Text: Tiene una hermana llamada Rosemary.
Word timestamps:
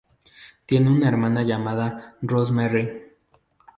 Tiene 0.65 0.89
una 0.89 1.07
hermana 1.09 1.43
llamada 1.43 2.17
Rosemary. 2.23 3.11